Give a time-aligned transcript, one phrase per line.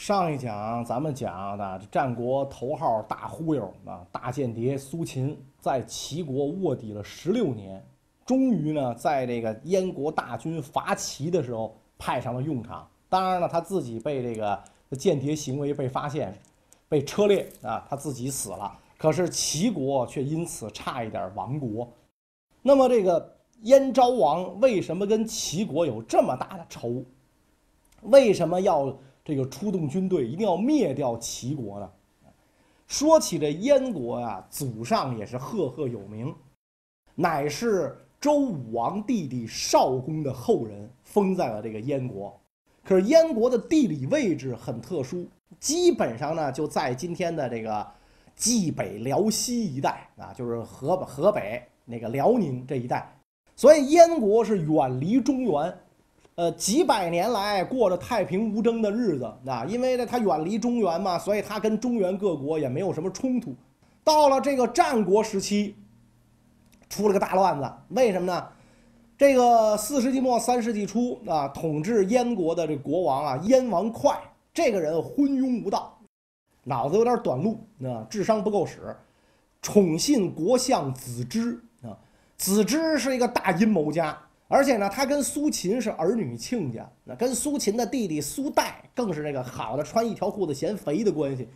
[0.00, 7.84] 上一讲咱们讲的战国头号大忽悠啊，大间谍苏秦在齐国卧底了十六年，
[8.24, 12.88] 终于呢，在这个燕国大军伐齐的时候派上了用场。
[13.10, 14.58] 当然了，他自己被这个
[14.92, 16.34] 间谍行为被发现，
[16.88, 18.72] 被车裂啊，他自己死了。
[18.96, 21.86] 可是齐国却因此差一点亡国。
[22.62, 27.04] 那么这个燕昭王为什么跟齐国有这么大的仇？
[28.00, 28.96] 为什么要？
[29.30, 31.88] 这个出动军队一定要灭掉齐国呢？
[32.88, 36.34] 说起这燕国啊，祖上也是赫赫有名，
[37.14, 42.36] 乃是周武王弟弟少公的后人，封在了这个燕国。
[42.82, 45.28] 可是燕国的地理位置很特殊，
[45.60, 47.86] 基本上呢就在今天的这个
[48.34, 53.08] 冀北辽西一带啊，就是河河北那个辽宁这一带，
[53.54, 55.78] 所以燕国是远离中原。
[56.40, 63.54] 呃，几百年来过着太平无争的日子啊，因为呢，他远离中原嘛，所以他跟中原各国也没有什么冲突。
[64.02, 65.76] 到了这个战国时期，
[66.88, 68.46] 出了个大乱子，为什么呢？
[69.18, 74.18] 这个四世纪末三世纪初啊，统治燕国的这国王啊，燕王哙，
[74.54, 75.94] 这个人昏庸无道，
[76.64, 78.96] 脑子有点短路啊，智商不够使，
[79.60, 81.92] 宠信国相子之啊，
[82.38, 84.18] 子之是一个大阴谋家。
[84.52, 91.48] 而且呢，他跟苏秦是儿女亲家，那跟苏秦的弟弟苏代更是这个好的穿一条裤子嫌肥的关系。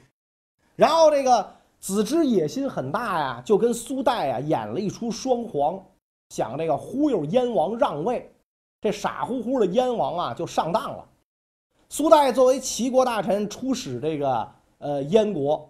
[0.76, 5.84] 然后这个子之野心很大呀，就跟苏代啊演了一出双簧，
[6.28, 8.30] 想这个忽悠燕王让位。
[8.80, 11.04] 这傻乎乎的燕王啊就上当了。
[11.88, 15.68] 苏代作为齐国大臣出使这个呃燕国，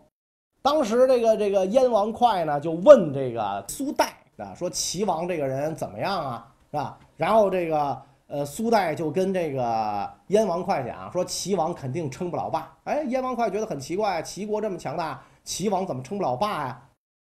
[0.60, 6.53] 当时这个这个燕王哙呢就问这个苏代啊说齐王这个人怎么样啊？
[6.74, 6.98] 是吧？
[7.16, 12.76] 然后这个呃，苏代就跟这个燕王哙讲说，齐王肯定称不了霸。
[12.82, 16.82] 哎，燕王哙觉得很奇怪，齐国这么强大，齐王怎么称不了霸呀？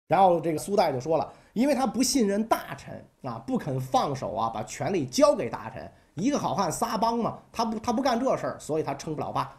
[0.10, 5.90] 然后这个苏代就说了，因为他不信任大臣啊，不肯放手啊，把权力交给大臣。
[6.16, 9.50] 一个好汉撒帮嘛，他不他不干这事儿，所以他称不了霸。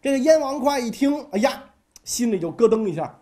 [0.00, 1.62] 这个燕王哙一听，哎呀，
[2.02, 3.14] 心里就咯噔一下，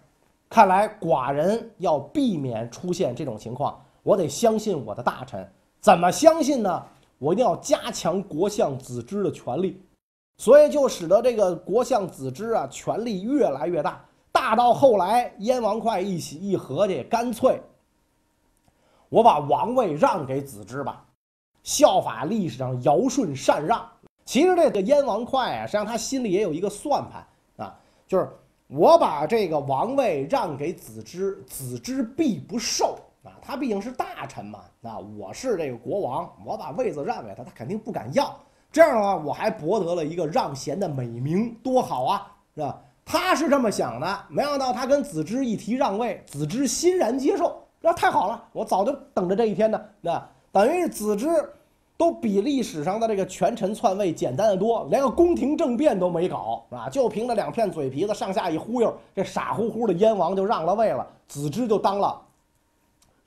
[0.49, 5.47] 看来寡人要避免出现这种情况，我得相信我的大臣。
[5.81, 6.87] 怎么相信呢？
[7.19, 9.83] 我一定要加强国相子之的权力，
[10.39, 14.03] 所以就使得这个国相子之啊权力越来越大，
[14.33, 17.61] 大到后来燕王哙一起一合计，干脆
[19.09, 21.05] 我把王位让给子之吧，
[21.63, 23.87] 效法历史上尧舜禅让。
[24.25, 27.27] 其实这个燕王哙啊，实际上他心里也有一个算盘
[27.57, 28.29] 啊，就是
[28.67, 32.99] 我把这个王位让给子之，子之必不受。
[33.23, 38.35] 啊，他毕竟是大臣嘛，那我是这个国王，我把位子让给他，他肯定不敢要。
[38.73, 42.81] 这样的话，我还博得了一个让贤的美名，多好啊，是吧？
[43.05, 49.79] 他是这么想的，没想到他跟子之一提让位，子之欣然接受，那太好了，我早就等着这一天呢。
[50.01, 51.29] 那等于是子之
[51.97, 62.19] 都比历史上的这个权臣篡位简单的多，连个宫廷政变都没搞啊，就凭着两片嘴皮子上下一忽悠，这傻乎乎的燕王就让了位了，子之就当了。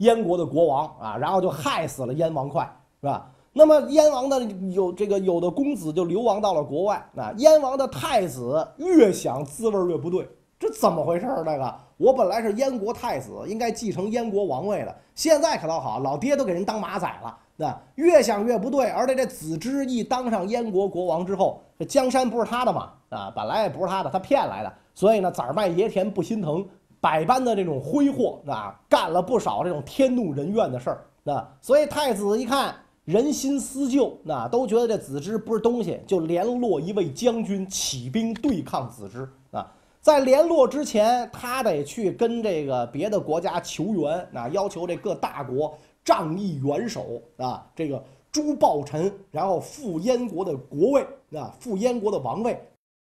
[0.03, 2.67] 燕国的国王啊，然后就害死了燕王哙，
[3.01, 3.29] 是吧？
[3.53, 4.41] 那么燕王的
[4.71, 7.31] 有这个有的公子就流亡到了国外啊。
[7.37, 10.27] 燕王的太子越想滋味越不对，
[10.59, 11.43] 这怎么回事儿？
[11.45, 18.89] 这个我本来是燕国太子，应该继承燕国王位的，现在可倒好，老爹都给人当马仔了，那越想越不对。
[18.89, 22.89] 而且这子之一当上燕国国王之后，这江山不是他的嘛？
[23.09, 26.65] 啊，本来也不是他的，他骗来的，所以呢，崽儿卖爷田不心疼。
[27.03, 39.69] 百般的这种挥霍啊，干了不少这种天怒人怨的事儿啊，所以太子一看人心思旧，那都觉得这子之不是东西，就联络一位将军起兵对抗子之啊。
[39.99, 48.01] 在联络之前，他得去跟这个别的国家求援啊，要求这各大国仗义援手啊，这个
[48.31, 51.06] 诛暴臣，然后复燕国的国位
[51.38, 52.57] 啊，复燕国的王位。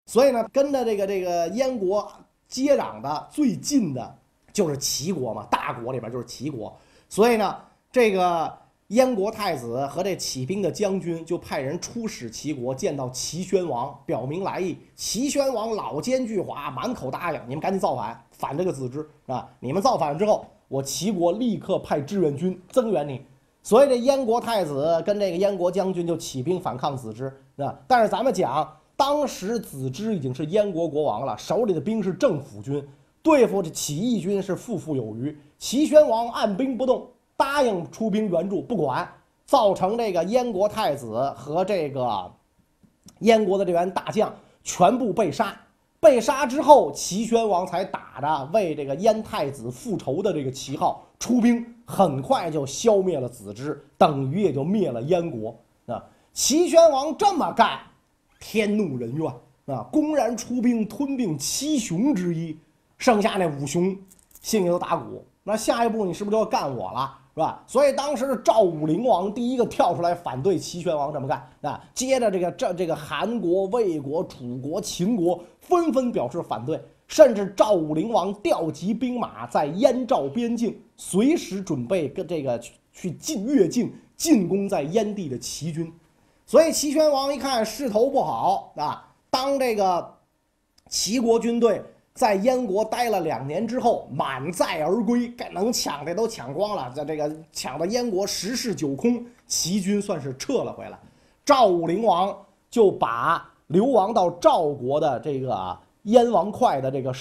[0.07, 2.11] 所以呢，跟着这个这个燕国。
[2.49, 4.19] 接壤的最近的
[4.53, 6.77] 就是齐国嘛，大国里边就是齐国，
[7.09, 7.57] 所以呢，
[7.91, 8.57] 这个
[8.89, 14.79] 燕国太子和这起兵的将军就派人出使齐国，见到齐宣王，表明来意。
[14.95, 19.49] 齐宣王老奸巨猾，满口答应：“你们赶紧造反，反这个子之啊！
[19.59, 23.25] 你们造反之后，我齐国立刻派志愿军增援你。”
[23.65, 27.27] 所以这燕国太子跟这个燕国将军就起兵反抗子之
[27.57, 27.75] 啊。
[27.89, 28.71] 但是咱们讲。
[28.97, 32.87] 当时子之已经是燕国国王了，手里的兵是政府军，
[33.23, 35.37] 对付这起义军是富富有余。
[35.59, 37.07] 齐宣王按兵不动，
[37.37, 39.09] 答应出兵援助，不管，
[39.47, 42.33] 造成这个燕国太子和这个
[43.21, 44.33] 燕国的这员大将
[44.63, 45.57] 全部被杀。
[46.01, 55.59] 被杀之后，齐宣王才打着为这个燕太子复仇的这个旗号出兵，很快就消灭了子之，等于也就灭了燕国。
[55.87, 56.05] 啊，
[56.35, 57.79] 齐宣王这么干，
[58.39, 59.33] 天怒人怨
[59.67, 62.59] 啊，公然出兵吞并七雄之一，
[62.99, 63.97] 剩下那五雄
[64.41, 65.25] 心里都打鼓。
[65.43, 67.19] 那下一步你是不是就要干我了？
[67.35, 67.65] 是吧？
[67.67, 71.83] 所以当时赵武灵王第一个跳出来反对齐宣王这么干啊。
[71.93, 85.93] 接着这个这这个韩国、魏国、楚国、秦国纷纷表示反对，甚至赵武灵王调集兵马在燕赵边境，随时准备跟这个去去进越境进攻在燕地的齐军。
[86.47, 90.15] 所以齐宣王一看势头不好啊，当这个
[90.89, 91.83] 齐国军队。
[92.15, 100.97] 在燕国待了两年之后，满载而归，该能抢的都抢光了，在这个抢到燕国十室九空，齐军算是撤了回来。
[101.45, 102.33] 赵武灵王
[102.71, 107.13] 就把流亡到赵国的这个燕王哙的这个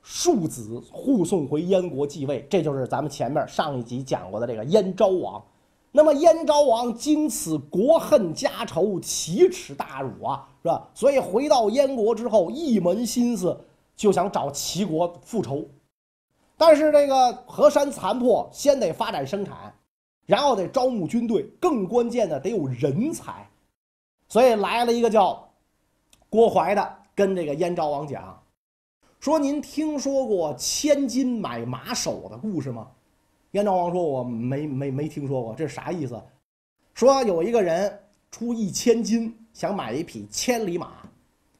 [0.00, 5.42] 庶子护送回燕国继位，这就是咱们前面上一集讲过的这个燕昭王。
[5.96, 10.86] 那么燕昭王经此国恨家仇，奇耻大辱啊，是吧？
[10.92, 13.58] 所以回到燕国之后，一门心思。
[13.96, 15.66] 就想找齐国复仇，
[16.58, 19.74] 但是这个河山残破，先得发展生产，
[20.26, 23.48] 然后得招募军队，更关键的得有人才，
[24.28, 25.48] 所以来了一个叫
[26.28, 28.38] 郭淮的，跟这个燕昭王讲，
[29.18, 32.88] 说您听说过千金买马首的故事吗？
[33.56, 36.22] 燕昭王说，我没没没听说过，这是啥意思？
[36.92, 37.98] 说有一个人
[38.30, 40.88] 出一千金想买一匹千里马。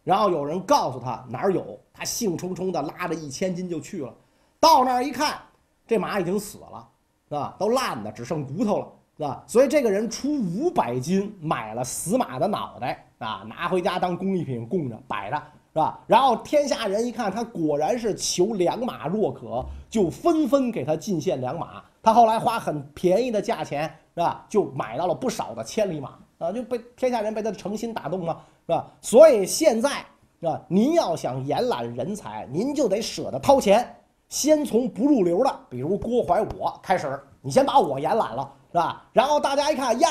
[0.05, 4.15] 然后有人告诉他哪儿有，他兴冲冲地拉着一千斤就去了。
[4.61, 5.39] 到那儿一看，
[5.87, 6.89] 这马已经死了，
[7.29, 7.57] 是吧？
[7.59, 9.43] 都烂的只剩骨头了，是吧？
[9.49, 15.43] 所以这个人出五百金买了死马的脑袋啊，拿回家当工艺品供着摆着，
[15.77, 16.01] 是吧？
[16.07, 21.83] 然后天下人一看他果然是求良马若渴，就纷纷给他进献良马。
[22.03, 23.83] 他后来花很便宜的价钱，
[24.15, 24.47] 是吧？
[24.49, 28.41] 就买到了不少的千里马啊，就被天下人被他的诚心打动了。
[28.67, 28.87] 是吧？
[29.03, 30.03] 所以现在
[30.41, 30.59] 是吧？
[30.67, 33.97] 您要想延揽人才，您就得舍得掏钱，
[34.31, 39.05] 先从不入流的，比如郭淮我开始，你先把我延揽了，是吧？
[39.13, 40.09] 然后大家一看呀，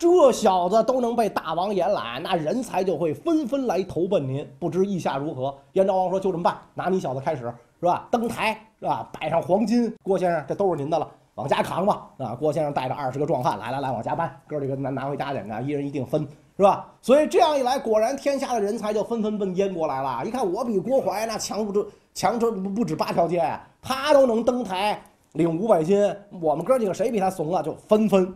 [0.00, 4.48] 这小子都能被大王延揽，那人才就会纷纷来投奔您。
[4.58, 5.54] 不知意下如何？
[5.74, 7.42] 燕昭王说：“就这么办，拿你小子开始，
[7.80, 8.08] 是吧？
[8.10, 9.06] 登台是吧？
[9.12, 12.08] 摆上黄金，郭先生，这都是您的了，往家扛吧。
[12.16, 16.26] 啊，郭先生带着二十个壮汉，来来来，往家搬，哥几个拿拿回家去，啊，一人一定分。”
[16.56, 16.88] 是吧？
[17.02, 20.24] 所以这样一来，果然天下的人才就纷纷奔燕国来了。
[20.24, 23.42] 一看我比郭淮那强不止强出不不止八条街，
[23.82, 24.98] 他都能登台
[25.32, 26.02] 领五百斤，
[26.40, 27.62] 我们哥几个谁比他怂啊？
[27.62, 28.34] 就纷纷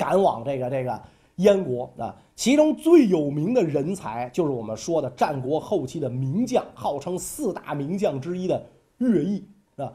[0.00, 0.98] 赶往这个这个
[1.36, 2.16] 燕国啊。
[2.34, 8.64] 其中最有名的人才就是我们说的战国后期的名将，号称四大名将之一的
[8.96, 9.44] 乐毅
[9.76, 9.92] 啊。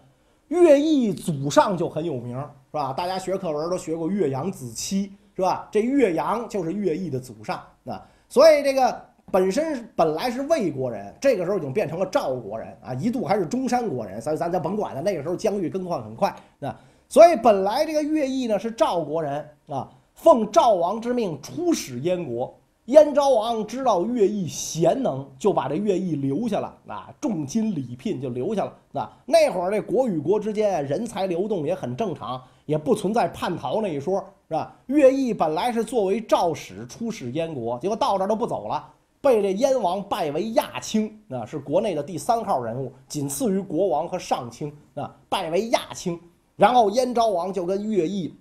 [0.49, 2.93] 乐毅祖上就很有名，是吧？
[2.93, 5.11] 大家学课文都学过岳阳子期。
[5.37, 5.67] 是吧？
[5.69, 15.01] 这岳阳就是乐毅的祖上啊，所以这个本身本来是魏国人，这个时候已经变成了赵国人啊，一度还是中山国人，所以咱就甭管了。
[15.01, 16.73] 那个时候疆域更换很快啊，
[17.09, 22.53] 所以本来这个乐毅呢是赵国人啊，奉赵王之命出使燕国。
[22.85, 28.71] 燕昭王知道乐毅贤能，就把这乐毅留下了啊，重金礼聘就留下了。
[28.91, 34.75] 那那会儿这国与国之间人才流动也很正常，也不存在叛逃那一说，是吧？
[34.85, 38.87] 乐毅本来是作为赵使出使燕国，结果到这儿都不走了，
[39.19, 46.19] 被这燕王拜为亚卿，啊，是国内的第三号人物，仅次于国王和上卿，啊，拜为亚卿。
[46.55, 48.31] 然后燕昭王就跟乐毅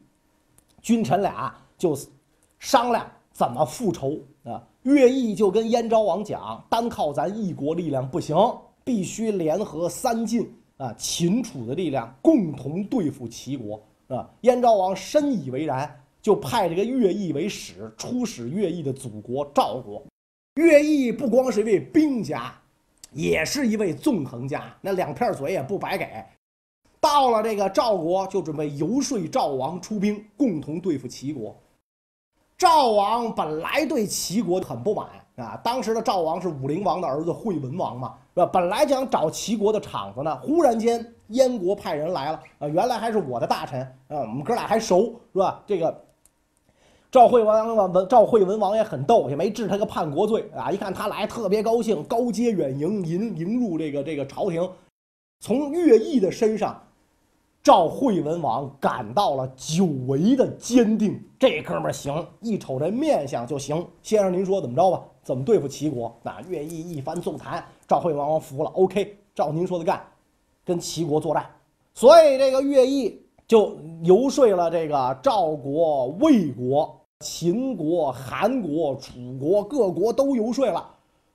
[0.83, 1.54] 君臣俩
[1.85, 1.95] 就
[2.59, 4.19] 商量怎么复仇。
[4.45, 8.37] 啊，乐毅就跟燕昭王讲，单靠咱一国力量不行，
[8.85, 14.29] 必须联合三晋啊、秦楚的力量，共同对付齐国啊。
[14.43, 20.03] 燕昭王深以为然，就派这个乐毅为使，出使乐毅的祖国赵国。
[20.55, 22.55] 乐毅不光是一位兵家，
[23.12, 26.07] 也是一位纵横家，那两片嘴也不白给。
[27.00, 31.55] 到了这个赵国，就准备游说赵王出兵，共同对付齐国。
[32.57, 35.07] 赵王本来对齐国很不满
[35.37, 38.47] 啊，当时的赵王是武灵王的儿子惠文王嘛，是吧？
[38.47, 45.61] 本来想找齐国的场子呢，忽然间燕国派人来了啊，原来还是我的大臣啊，我们哥俩还熟，是吧？
[45.67, 46.05] 这个
[47.11, 54.71] 赵惠文文赵惠文王也很逗，也没治他个叛国罪啊，一看他来特别高兴，高阶远迎迎迎入这个这个朝廷，
[55.41, 56.81] 从乐毅的身上
[57.64, 61.18] 赵惠文王感到了久违的坚定。
[61.38, 63.85] 这哥们儿行，一瞅这面相就行。
[64.02, 65.02] 先生，您说怎么着吧？
[65.23, 66.14] 怎么对付齐国？
[66.23, 68.68] 那乐毅一番纵谈，赵惠文王服了。
[68.75, 69.99] OK，照您说的干，
[70.62, 71.47] 跟齐国作战。
[71.94, 73.18] 所以这个乐毅
[73.49, 80.87] 就游说了这个赵国、魏国、秦国、韩国、楚国各国都游说了。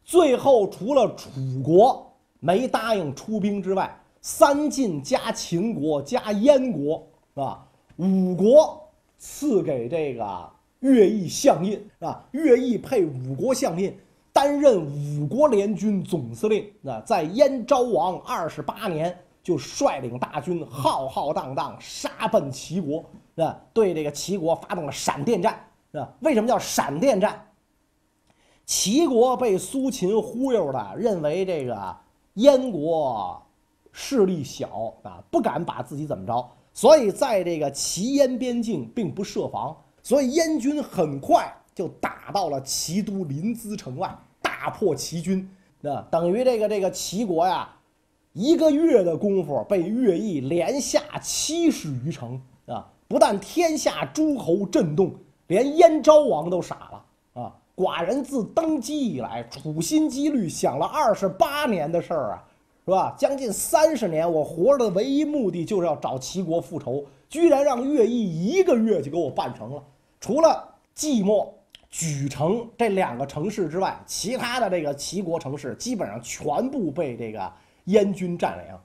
[0.04, 1.32] 最后除了楚
[1.64, 2.08] 国
[2.40, 7.66] 没答应出兵之外，三晋加秦国加燕国啊，
[7.98, 8.82] 五国
[9.18, 10.50] 赐给这个
[10.80, 13.98] 乐毅相印啊，乐毅配五国相印，
[14.34, 19.18] 担任五国联军总司令啊，在燕昭王二十八年。
[19.42, 23.04] 就率领大军浩浩荡荡杀奔齐国，
[23.38, 27.48] 啊，对这个齐国发动了闪电战，啊，为什么叫闪电战？
[28.66, 31.98] 齐国被苏秦忽悠的，认为这个
[32.36, 33.42] 燕国
[33.92, 45.50] 势力小啊，不敢把自己怎么着，所以在这个齐燕边境并不设防，所以燕军很快就打到了齐都临淄城外，大破齐军，
[45.84, 47.70] 啊，等于这个这个齐国呀。
[48.34, 52.88] 一个月的功夫，被乐毅连下七十余城啊！
[53.08, 55.12] 不但天下诸侯震动，
[55.48, 57.56] 连燕昭王都傻了啊！
[57.76, 62.44] 寡人自登基以来，处心积虑想了二十八年的事儿啊，
[62.90, 63.16] 是吧？
[63.18, 69.84] 将近三十年，我活着的唯一目的就是要找齐国复仇，居然让乐毅一个月就给我办成了。
[70.20, 71.48] 除了寂寞
[71.92, 77.52] 莒城这两个城市之外，其他的这个齐国城市基本上全部被这个。
[77.86, 78.78] 燕军占领，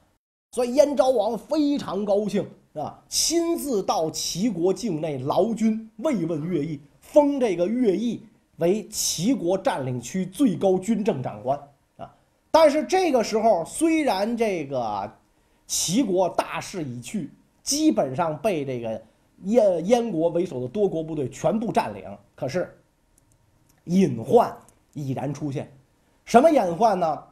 [0.52, 2.42] 所以燕昭王非常高兴
[2.72, 8.22] 啊，亲自到齐国境内劳军慰问乐毅，封这个乐毅
[8.56, 11.60] 为齐国占领区最高军政长官。
[12.54, 15.12] 但是这个时候，虽然这个
[15.66, 17.28] 齐国大势已去，
[17.64, 19.02] 基本上被这个
[19.42, 22.04] 燕燕国为首的多国部队全部占领，
[22.36, 22.72] 可是
[23.86, 24.56] 隐患
[24.92, 25.68] 已然出现，
[26.24, 27.24] 什么隐患呢？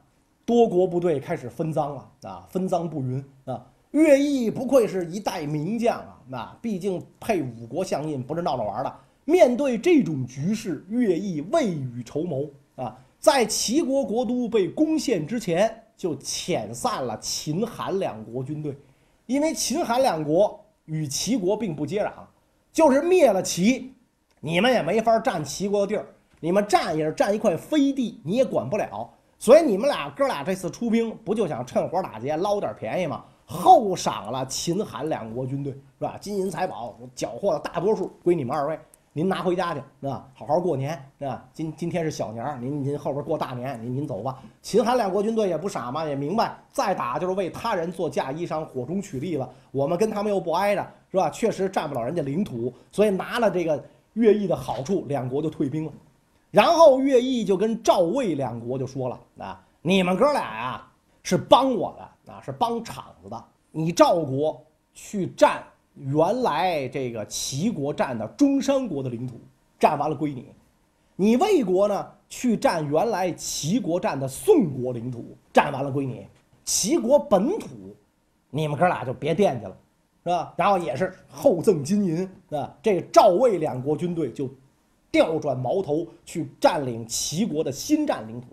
[0.45, 3.65] 多国部队开始分赃了啊，分赃不匀啊！
[3.93, 8.93] 乐毅不愧是一代名将啊，那毕竟配五国相印不是闹着玩的。
[9.25, 18.77] 面对这种局势，乐毅未雨绸缪啊，在齐国国都被攻陷之前，就遣散了秦韩两国军队，
[19.27, 22.11] 因为秦韩两国与齐国并不接壤，
[22.73, 23.95] 就是灭了齐，
[24.41, 26.05] 你们也没法占齐国的地儿，
[26.41, 29.09] 你们占也是占一块飞地，你也管不了。
[29.39, 33.25] 所以你们俩哥俩这次出兵，不就想趁火打劫捞点便宜吗？
[33.47, 36.19] 厚赏了秦韩两国军队，是吧？
[36.21, 38.77] 金银财宝缴获的大多数归你们二位，
[39.15, 40.27] 您拿回家去，是吧？
[40.35, 41.45] 好好过年，是吧？
[41.53, 44.39] 今今天是小年儿，您您后边过大年，您您走吧。
[44.63, 49.49] 秦韩两国军队也不傻嘛，也明白再打就是为他人做嫁衣裳，火中取栗了。
[49.71, 51.29] 我们跟他们又不挨着，是吧？
[51.29, 55.93] 确实占不了人家领土，所以拿了这个乐毅的好处，两国就退兵了。
[56.51, 60.87] 然后乐毅就跟赵魏两国就说了：“啊，你们哥俩呀
[61.23, 63.45] 是帮我的啊，是帮场子的。
[63.71, 64.63] 你赵国
[64.95, 65.63] 去占
[65.95, 69.41] 原来这个齐国占的中山国的领土，
[69.79, 70.43] 占完了归你；
[71.17, 76.27] 你魏国呢去占原来齐国占的宋国领土，占完了归你。
[76.65, 77.69] 齐国本土，
[78.51, 79.77] 你们哥俩就别惦记了，
[80.25, 80.55] 是吧？
[80.57, 82.75] 然后也是厚赠金银啊。
[82.83, 84.49] 这赵魏两国军队就。”
[85.13, 88.47] 调转矛头去占领齐国的新占领土，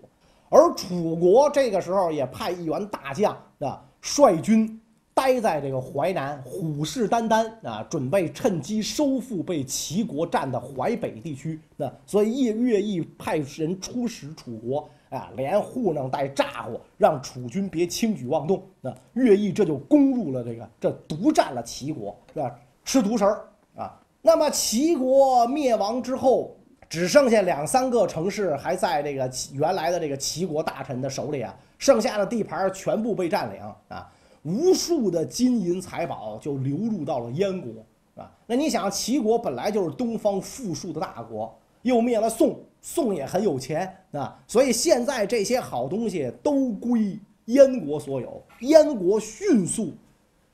[0.50, 4.78] 而楚国这个时候也派一员大将啊，率军
[5.20, 11.60] 待在这个淮南，虎视眈眈啊，准备趁机收复被齐国占的淮北地区。
[11.76, 18.62] 那所以叶乐毅派人出使楚国啊，连糊弄带诈唬，让楚军别轻举妄动。
[18.80, 22.58] 那乐毅这就攻入了这个，这独占了齐国，是吧？
[22.82, 23.44] 吃独食儿
[23.76, 24.00] 啊。
[24.22, 26.56] 那么齐国灭亡之后，
[26.88, 34.10] 只剩下两三个城市还在这个原来的这个齐国大臣的手里啊，剩下的地盘全部被占领啊，
[34.42, 38.30] 无数的金银财宝就流入到了燕国啊。
[38.46, 49.92] 那你想，齐国本来就是东方富庶的大国，又灭了宋，宋也很有钱啊，所以现在这些好东西都归燕国所有，燕国迅速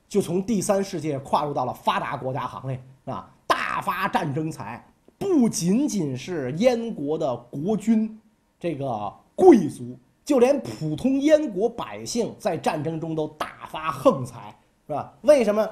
[0.07, 3.33] 就从第三世界跨入到了发达国家行列啊。
[3.45, 4.83] 大发战争财，
[5.17, 8.19] 不仅仅是燕国的国君，
[8.59, 14.53] 这个贵族，就连普通燕国百姓在战争中都大发横财，
[14.85, 15.13] 是吧？
[15.21, 15.65] 为什么？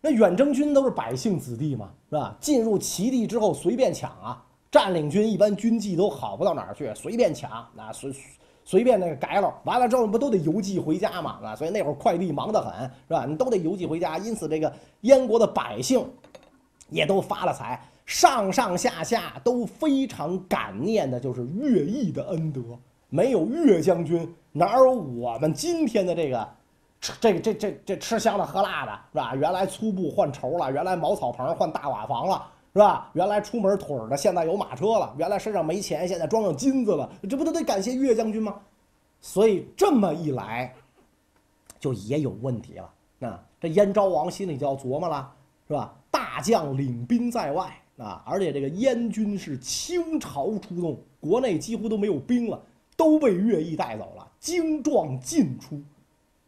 [0.00, 2.36] 那远征军都是百姓子弟嘛，是吧？
[2.40, 8.12] 进入齐地之后随便抢啊，占领军一般军纪都好不到哪儿去，随便抢，那随
[8.64, 13.26] 随便那个改了，完了之后不都得邮寄回家嘛，啊，所以那会儿快递忙得很，是吧？
[13.26, 16.04] 你都得邮寄回家，因此这个燕国的百姓
[16.90, 22.60] 也都发了财，上上下下都非常感念的，就是乐毅的恩德。
[23.08, 26.48] 没有岳将军，哪有我们今天的这个
[27.00, 29.34] 吃这这这这吃香的喝辣的，是吧？
[29.34, 32.46] 原来粗布换绸了，原来茅草棚换大瓦房了。
[32.74, 33.10] 是吧？
[33.14, 37.10] 原来出门腿儿的，现在有马车了；原来身上没钱，现在装上金子了。
[37.28, 38.54] 这不都得感谢岳将军吗？
[39.20, 40.72] 所以这么一来，
[41.80, 42.88] 就也有问题了。
[43.18, 45.28] 那这燕昭王心里就要琢磨了，
[45.66, 45.92] 是吧？
[46.10, 52.60] 大将领兵在外啊，而且这个燕军是倾巢出动，国内几乎都没有兵了，
[52.98, 55.80] 都被乐毅带走了，精壮尽出，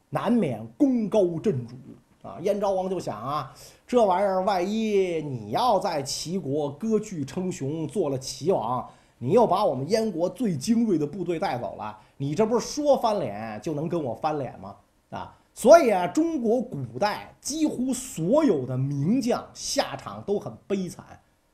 [0.08, 1.76] 难免功高震主。
[2.22, 3.54] 啊，燕昭王就想啊，
[3.86, 14.76] 这玩意儿万一你要在齐国割据称雄，做了齐王，你又把我们燕国最精锐的部队带走了，你这不是说翻脸就能跟我翻脸吗？
[15.10, 21.02] 啊，所以啊，中国古代几乎所有的名将下场都很悲惨，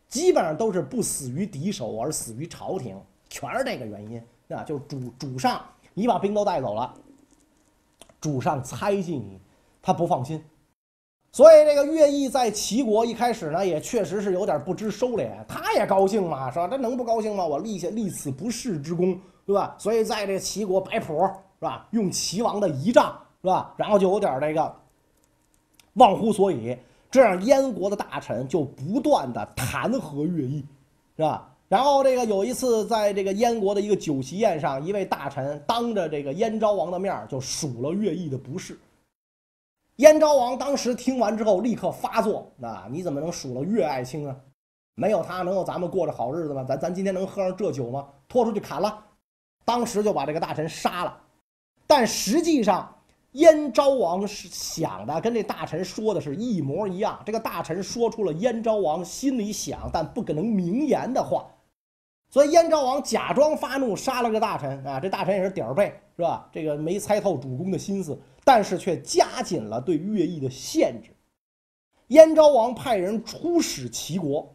[0.09, 5.61] 基本上都是不死于敌手而死于朝廷，全是这个原因啊，就主主上
[5.95, 6.95] 你把兵都带走了，
[8.21, 9.41] 主上猜忌你，
[9.83, 10.43] 他不放心。
[11.33, 15.31] 所以这个乐毅在齐国一开始呢，也确实是有点不知收敛。
[15.47, 16.67] 他也高兴嘛，是吧？
[16.67, 17.45] 这能不高兴吗？
[17.45, 19.75] 我立下立此不世之功，对吧？
[19.79, 21.21] 所以在这齐国摆谱，
[21.59, 21.87] 是吧？
[21.91, 23.75] 用齐王的仪仗，是吧？
[23.77, 24.75] 然后就有点这个
[25.95, 26.77] 忘乎所以。
[27.09, 30.67] 这样燕国的大臣就不断的弹劾乐毅，
[31.17, 31.56] 是吧？
[31.69, 38.79] 然后这个有一次在这个燕国的一个酒席宴上，一位大臣当着这个燕昭王的面就数了乐毅的不是。
[39.97, 44.37] 燕昭王当时听完之后，立刻发作：“那你怎么能数了岳爱卿啊？
[44.95, 46.63] 没有他，能有咱们过着好日子吗？
[46.63, 48.07] 咱咱今天能喝上这酒吗？
[48.29, 49.05] 拖出去砍了！”
[49.65, 51.19] 当时就把这个大臣杀了。
[51.87, 52.95] 但实际上，
[53.33, 57.21] 燕昭王是想的跟这大臣说的是一模一样。
[57.27, 61.45] 这个大臣说出了燕昭王心里想但不可能明言的话，
[62.37, 65.01] 所以燕昭王假装发怒，杀了个大臣啊！
[65.01, 66.47] 这大臣也是点儿背，是吧？
[66.53, 68.21] 这个没猜透主公的心思。
[68.45, 71.09] 但是却加紧了对乐毅的限制。
[72.09, 74.55] 燕昭王派人出使齐国，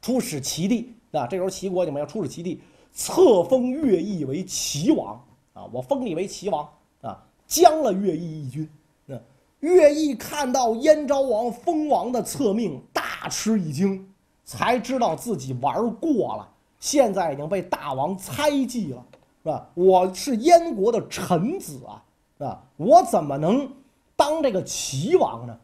[0.00, 1.24] 出使齐地啊。
[1.24, 2.60] 这时候齐国你们要出使齐地，
[2.92, 5.64] 册封乐毅为齐王啊！
[5.72, 6.68] 我封你为齐王
[7.00, 8.68] 啊，将了乐毅一军。
[9.06, 9.16] 那
[9.60, 14.12] 乐毅看到燕昭王封王的册命，大吃一惊，
[14.44, 16.51] 才知道自己玩过了，
[16.82, 19.06] 现在已经被大王猜忌了，
[19.44, 19.70] 是吧？
[19.74, 22.02] 我是燕国的臣子啊！
[22.44, 23.72] 啊，我怎么能
[24.16, 25.56] 当这个齐王呢？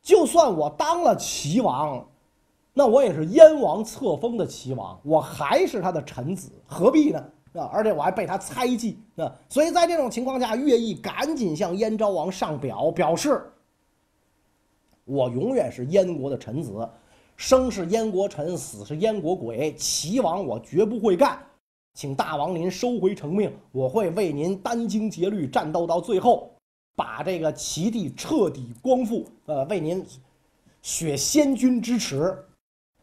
[0.00, 2.06] 就算我当了齐王，
[2.72, 7.18] 那我也是燕王册封的齐王，我还是他的臣子，何必呢？
[7.54, 9.34] 啊，而且我还被他猜忌啊！
[9.48, 13.42] 所以在这种情况下，乐毅赶紧向燕昭王上表，表示
[15.04, 16.88] 我永远是燕国的臣子，
[17.38, 21.40] 生是燕国臣，死是燕国鬼，齐王我绝不会干。
[21.94, 26.50] 请大王您收回成命，我会为您殚精竭虑战斗到最后，
[26.96, 29.24] 把这个齐地彻底光复。
[29.46, 30.04] 呃，为您
[30.82, 32.36] 雪先君之耻。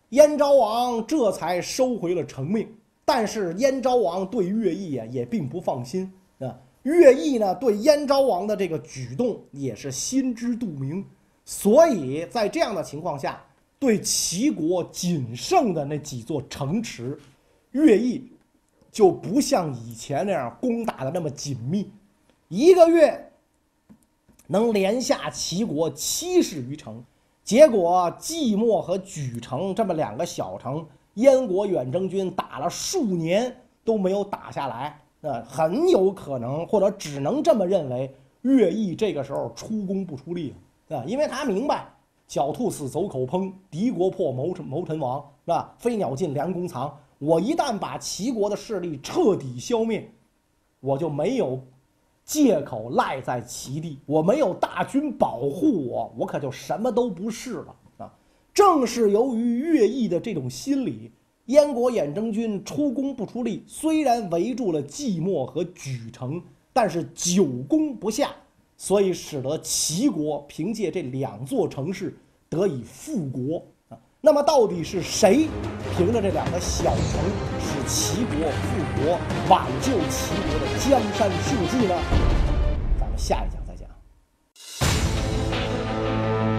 [0.10, 2.68] 燕昭王这才收回了成命。
[3.06, 6.60] 但是燕昭王对乐毅啊也并不放心啊。
[6.84, 11.06] 乐毅呢对燕昭王的这个举动也是心知肚明，
[11.46, 13.42] 所以在这样的情况下，
[13.86, 17.20] 对齐国仅剩的那几座城池，
[17.72, 18.28] 乐毅。
[18.92, 21.92] 就不像以前那样攻打的那么紧密，
[22.48, 23.30] 一个月
[24.48, 27.04] 能连下齐国七十余城，
[27.44, 40.56] 结果寂寞和莒城这么两个小城，燕国远征军打了数年都没有打下来，那很有可能或者只能这么认为，乐毅这个时候出工不出力
[40.88, 41.86] 啊，因为他明白
[42.28, 45.76] 狡兔死走狗烹，敌国破谋臣谋臣亡，是吧？
[45.78, 46.98] 飞鸟尽，良弓藏。
[47.18, 50.12] 我一旦把齐国的势力彻底消灭，
[50.80, 51.62] 我就没有
[52.26, 54.00] 借口赖在齐地。
[54.06, 58.14] 我没有大军保护我，我可就什么都不是了啊！
[58.54, 61.12] 正是由于乐毅的这种心理，
[61.46, 66.42] 燕国远征军出工不出力，虽然围住了寂寞和莒城，
[66.74, 68.32] 但是久攻不下，
[68.78, 72.16] 所以使得齐国凭借这两座城市
[72.50, 73.98] 得以复国啊。
[74.22, 75.48] 那么到底是谁
[75.98, 77.22] 凭着这两个小城
[77.60, 79.18] 使齐国复国、
[79.50, 81.96] 挽救齐国的江山社稷呢？
[83.00, 83.88] 咱们下一讲再讲。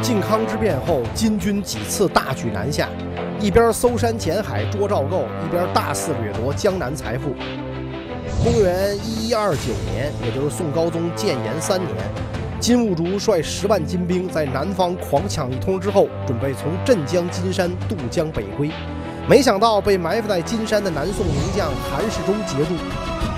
[0.03, 2.89] 靖康之变后，金军几次大举南下，
[3.41, 7.35] 一边搜山潜海捉赵构，一边大肆掠夺江南财富。
[8.43, 11.91] 公元一一二九年，也就是宋高宗建炎三年，
[12.61, 18.71] 金兀术率十万金兵在南方狂抢一通之后，准备从镇江金山渡江北归，
[19.29, 22.75] 没想到被埋伏在金山的南宋名将韩世忠截住。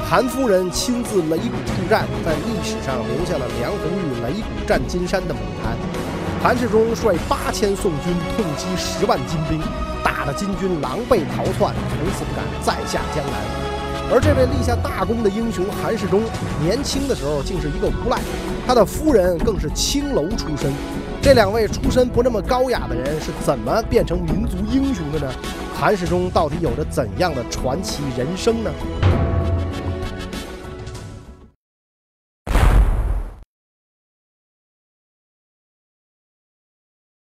[0.08, 5.76] 韩夫人亲自擂鼓助战，在历史上留下了梁红玉擂鼓战金山的美谈。
[6.42, 9.60] 韩世忠率八千宋军痛击十万金兵，
[10.02, 13.67] 打得金军狼狈逃窜，从此不敢再下江南。
[14.10, 16.22] 而这位立下大功的英雄韩世忠，
[16.62, 18.18] 年轻的时候竟是一个无赖，
[18.66, 20.72] 他的夫人更是青楼出身。
[21.20, 25.30] 这两位出身不那么高雅的人是怎么变成民族英雄的呢？
[25.78, 28.70] 韩世忠到底有着怎样的传奇人生呢？